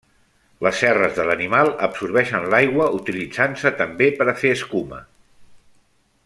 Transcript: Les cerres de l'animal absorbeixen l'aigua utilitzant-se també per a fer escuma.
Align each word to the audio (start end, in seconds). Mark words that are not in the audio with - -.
Les 0.67 0.77
cerres 0.83 1.11
de 1.17 1.25
l'animal 1.27 1.69
absorbeixen 1.87 2.47
l'aigua 2.53 2.87
utilitzant-se 3.01 3.75
també 3.83 4.09
per 4.23 4.31
a 4.33 4.37
fer 4.41 4.55
escuma. 4.59 5.05